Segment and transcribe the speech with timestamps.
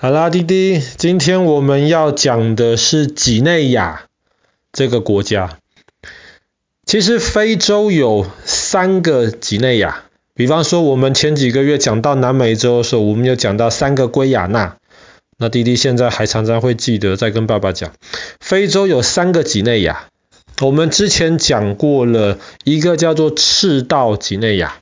[0.00, 4.04] 好啦，弟弟，今天我们要讲的是几内亚
[4.70, 5.58] 这个国家。
[6.86, 14.76] 其实非洲有三个几内亚，比方说我们前几个月讲到南美洲的时候，我们有讲到三个圭亚那。
[15.36, 17.92] 那弟弟现在还常常会记得，在跟爸爸讲，
[18.38, 20.06] 非洲有三个几内亚。
[20.60, 24.76] 我们之前讲过了一个叫做赤道几内亚，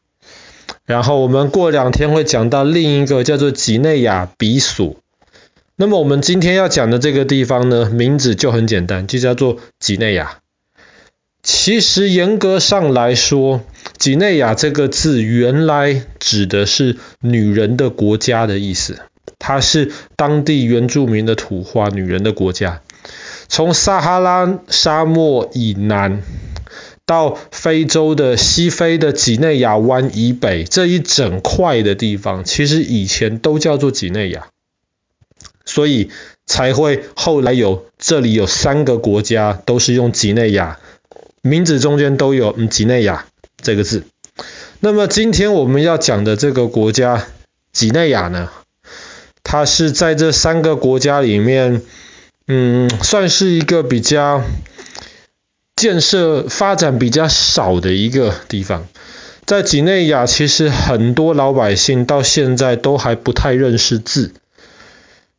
[0.84, 4.96] 然后我们过两天会讲到另一个叫做几内亚比索。
[5.78, 10.38] 那么我们今天要讲的这个地方呢，名字就很简单，就叫做几内亚。
[11.42, 13.60] 其实严格上来说，
[13.98, 18.98] 几内亚这个字原来指的是女人的国家的意思，
[19.38, 22.80] 它是当地原住民的土话，女人的国家。
[23.46, 26.22] 从撒哈拉沙漠以南
[27.04, 34.48] 到非洲的西非的几内亚湾以北这一整块的地方，其实以前都叫做几内亚。
[35.66, 36.10] 所以
[36.46, 40.78] 才会后来有这里有三个国家都是用几内亚，
[41.42, 43.26] 名字中间都有几内亚
[43.60, 44.04] 这个字。
[44.80, 47.26] 那么今天我们要讲的这个国家
[47.72, 48.50] 几内亚呢，
[49.42, 51.82] 它是在这三个国家里面，
[52.46, 54.44] 嗯，算是一个比较
[55.74, 58.86] 建设发展比较少的一个地方。
[59.46, 64.32] 在几内亚，其实很多老百姓到现在都还不太认识字。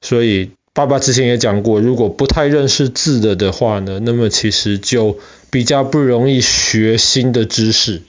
[0.08, 5.20] 所以爸爸之前也讲过，如果不太认识字的的话呢，那么其实就
[5.50, 8.04] 比较不容易学新的知识，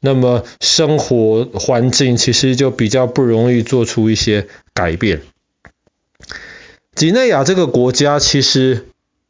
[0.00, 5.22] 那么生活环境其实就比较不容易做出一些改变。
[6.96, 8.86] 几内亚这个国家其实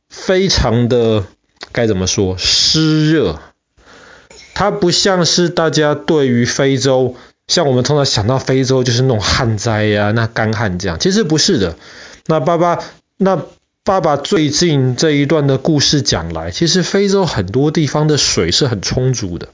[0.08, 1.26] 非常的
[1.72, 3.38] 该怎么说湿热，
[4.54, 7.16] 它不像是大家对于非洲。
[7.46, 11.76] 像我们通常想到非洲就是那种旱灾呀、那干旱这样，其实不是的。
[12.26, 12.82] 那爸爸，
[13.18, 13.44] 那
[13.82, 19.48] 爸爸最近这一段的故事讲来，其实非洲很多地方的水是很充足的。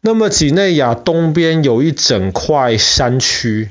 [0.00, 3.70] 那么几内亚东边有一整块山区，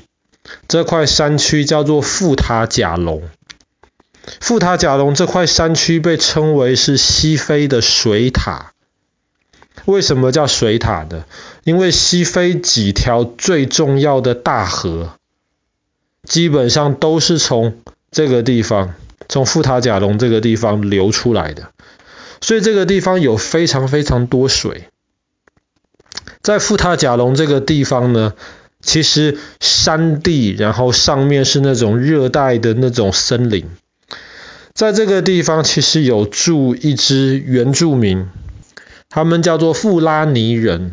[0.68, 3.22] 这块山区叫做富塔贾龙。
[4.40, 8.72] 富塔贾龙这块山区被称为是西非的水塔。
[9.86, 11.24] 为什么叫水塔呢？
[11.64, 15.14] 因为西非几条最重要的大河，
[16.22, 17.78] 基本上都是从
[18.14, 18.94] 这个地方，
[19.28, 21.72] 从富塔甲龙这个地方流出来的，
[22.40, 24.84] 所以这个地方有非常非常多水。
[26.40, 28.34] 在富塔甲龙这个地方呢，
[28.80, 33.66] 其实山地，然后上面是那种热带的那种森林。
[34.74, 38.28] 在这个地方，其实有住一支原住民。
[39.10, 40.92] 他们叫做富拉尼人。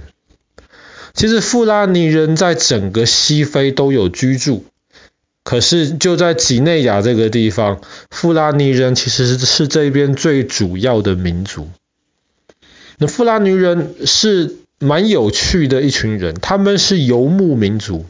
[1.13, 4.65] 其实富拉尼人在整个西非都有居住，
[5.43, 11.67] 可是就在几内亚这个地方，富拉尼人其实是这边最主要的民族。
[12.97, 18.05] 那富拉尼人是蛮有趣的一群人，他们是游牧民族，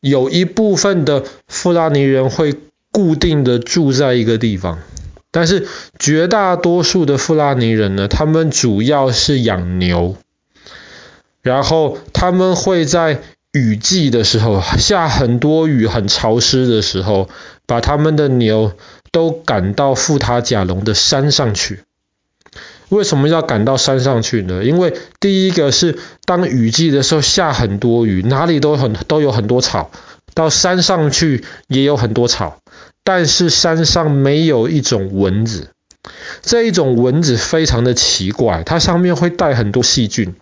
[0.00, 2.54] 有一部分的富拉尼人会
[2.90, 4.78] 固定的住在一个地方。
[5.30, 5.66] 但是
[5.98, 10.16] 绝大多数的富拉尼人呢，他们主要是养牛，
[11.40, 17.28] 然后他们会在雨季的时候，下很多雨、很潮湿的时候，
[17.66, 18.72] 把他们的牛
[19.10, 21.82] 都赶到富塔甲龙的山上去。
[22.90, 24.64] 为什么要赶到山上去呢？
[24.64, 29.90] 因为第一个是当雨季的时候下很多雨，哪里都很都有很多草，
[30.34, 32.58] 到山上去也有很多草。
[33.02, 35.70] 但是山上没有一种蚊子，
[36.42, 40.34] 这一种蚊子非常的奇怪，它上面会带很多细菌，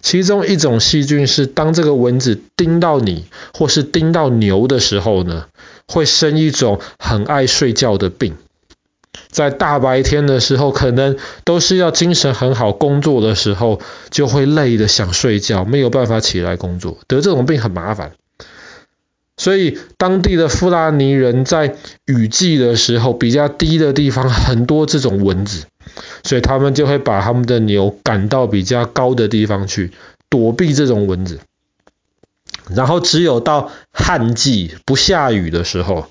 [0.00, 5.46] 其中一种细菌是当这个蚊子叮到你或是叮到牛的时候呢，
[5.86, 8.34] 会生一种很爱睡觉的病，
[9.30, 18.12] 在大白天的时候可能都是要精神很好工作的时候，就会累得想睡觉，没有办法起来工作，得这种病很麻烦。
[19.38, 25.64] 所以当地的富拉尼人在雨季的时候，比较低的地方很多这种蚊子，
[26.22, 29.92] 所以他们就会把他们的牛赶到比较高的地方去
[30.28, 31.40] 躲避这种蚊子。
[32.68, 36.06] 然后只有到旱季不下雨的时候，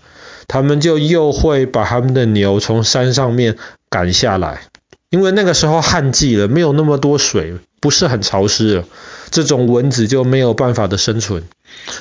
[0.47, 3.57] 他们就又会把他们的牛从山上面
[3.89, 4.61] 赶下来，
[5.09, 8.85] 因为那个时候旱季了，没有那么多水，不是很潮湿了，
[9.29, 11.43] 这种蚊子就没有办法的生存。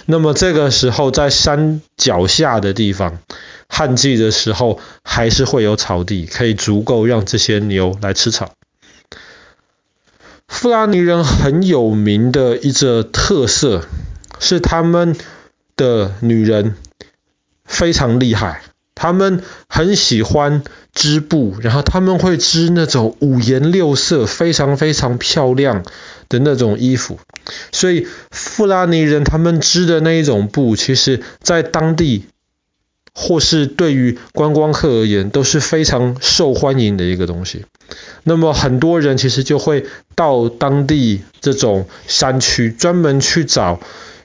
[0.06, 3.20] 那么这个时候，在山脚下的地方，
[3.80, 8.52] 旱季的时候还是会有草地，可以足够让这些牛来吃草。
[10.46, 13.86] 富拉尼人很有名的一个特色
[14.38, 15.16] 是他们
[15.78, 16.74] 的女人
[17.64, 18.60] 非常厉害，
[18.94, 20.62] 他们很喜欢
[20.92, 25.84] 织布，然后他们会织那种五颜六色、非常非常漂亮
[26.28, 27.18] 的那种衣服。
[27.72, 32.26] 所以富拉尼人他们织的那一种布，其实在当地
[33.14, 37.64] 或是对于观光客而言都是非常受欢迎的一个东西。
[38.22, 43.80] 那么很多人其实就会到当地这种山区，专门去找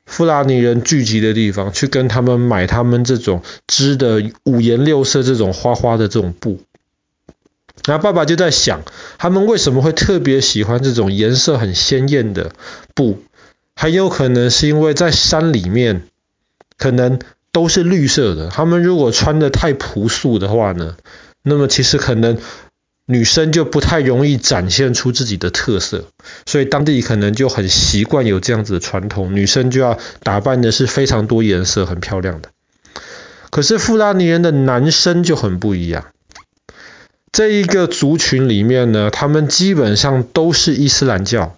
[0.05, 6.59] 富拉尼人聚集的地方，去跟他们买他们这种织的五颜六色、这种花花的这种布。
[7.85, 8.83] 然后爸爸就在想，
[9.17, 12.51] 他们为什么会特别喜欢这种颜色很鲜艳的
[12.93, 13.23] 布？
[13.75, 16.03] 很有可能是因为在山里面，
[16.77, 17.19] 可能
[17.55, 18.49] 都是绿色的。
[18.49, 20.97] 他们如果穿得太朴素的话呢，
[21.41, 22.37] 那么其实可能。
[23.07, 26.05] 女生就不太容易展现出自己的特色，
[26.47, 32.49] 所以当地可能就很习惯有这样子的传统，女生就要打扮的是非常多颜色、很漂亮的。
[33.51, 36.07] 可是富拉尼人的男生就很不一样，
[37.31, 41.55] 这一个族群里面呢，他们基本上都是伊斯兰教，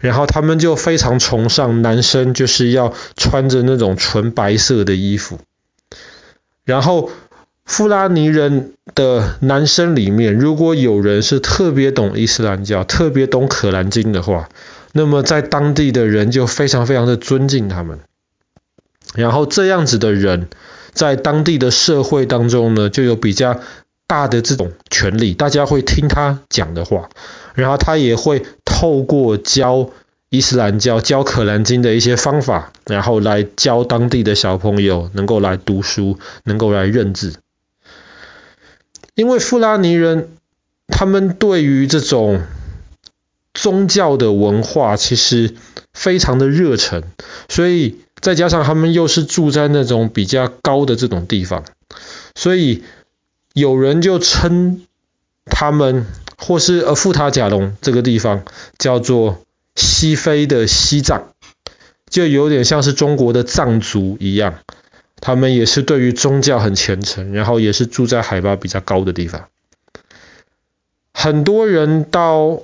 [0.00, 5.38] 然后他们就非常崇尚男生就是要穿着那种纯白色的衣服，
[6.64, 7.10] 然后。
[7.70, 14.48] 富拉尼人的男生里面，如果有人是特别懂伊斯兰教、特别懂可兰经的话，
[14.92, 17.98] 那么在当地的人就非常非常的尊敬他们。
[19.14, 20.48] 然后这样子的人，
[20.94, 23.60] 在当地的社会当中呢，就有比较
[24.06, 27.10] 大的这种权力，大家会听他讲的话，
[27.52, 28.46] 然后他也会
[28.78, 29.90] 透过教
[30.28, 37.40] 伊斯兰教、教可兰经的一些方法，然后来教当地的小朋友能够来读书，能够来认字。
[39.16, 40.28] 因为富拉尼人，
[40.86, 42.42] 他们对于这种
[43.52, 45.56] 宗教的文化其实
[45.92, 47.02] 非常的热忱，
[47.48, 51.64] 所以再加上他们又是住在那种比较高的这种地方，
[52.36, 52.84] 所以
[53.54, 54.82] 有人就称
[55.46, 56.06] 他们
[56.38, 58.44] 或是呃富塔贾龙这个地方
[58.78, 59.42] 叫做
[59.76, 61.34] 西非的西藏，
[62.08, 64.60] 就有点像是中国的藏族一样。
[65.20, 69.48] 他们也是对于宗教很虔诚，然后也是住在海拔比较高的地方。
[71.12, 72.62] 很多人到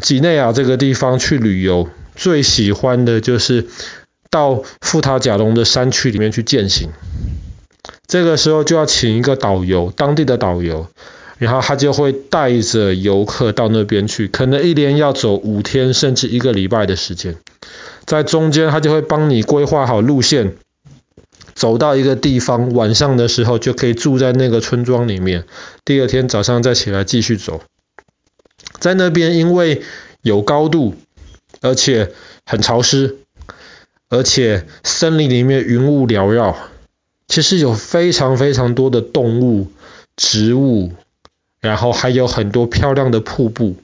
[0.00, 3.66] 几内亚这个地方去旅游，最喜欢的就是
[4.30, 6.90] 到富塔贾龙的山区里面去践行。
[8.06, 10.88] 这个时候就要请一个导游，当地的导游，
[11.38, 17.36] 然后他就会带着游客到那边去，可能一连要走五天甚至一个礼拜的时间，
[18.04, 20.56] 在中间他就会帮你规划好路线。
[21.54, 25.44] 走到一个地方，晚上的时候就可以住在那个村庄里面。
[25.84, 27.62] 第二天早上再起来继续走。
[28.78, 29.82] 在那边，因为
[30.22, 30.94] 有高度，
[31.60, 32.12] 而且
[32.46, 33.16] 很潮湿，
[34.08, 36.56] 而且森林里面云雾缭绕，
[37.26, 39.72] 其实有非常非常多的动物、
[40.14, 40.92] 植物，
[41.60, 43.76] 然后还有很多漂亮的瀑布，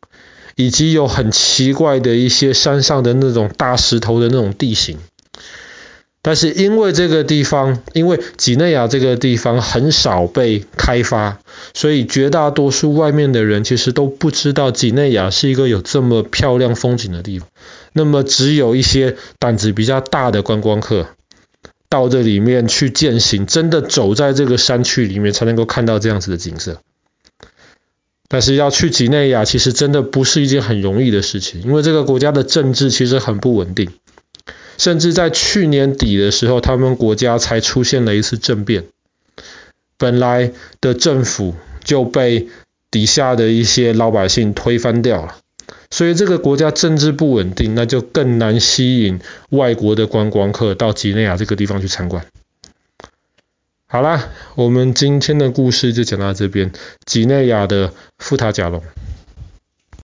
[0.56, 4.98] 以及有很奇怪的一些山上的那种大石头的那种地形。
[6.22, 11.38] 但是因为这个地方，因为几内亚这个地方很少被开发，
[11.74, 17.48] 所以绝大多数外面的人其实都不知道几内亚是一个有这么漂亮风景的地方。
[17.92, 21.08] 那么只有一些胆子比较大的观光客
[21.90, 26.80] 到这里面去践行，真的走在这个山区里面才能够看到这样子的景色。
[28.34, 33.92] 但是要去几内亚其实真的不是一件很容易的事情，因为这个国家的政治其实很不稳定。
[34.76, 38.86] 甚至在去年底的时候，他们国家才出现了一次政变，
[39.96, 40.50] 本来
[40.80, 42.48] 的政府就被
[42.90, 45.36] 底下的一些老百姓推翻掉了，
[45.92, 52.26] 所以这个国家政治不稳定，那就更难吸引外国的观光客到几内亚这个地方去参观。
[53.94, 56.72] 好啦，我们今天的故事就讲到这边，
[57.06, 58.82] 几内亚的富塔甲龙。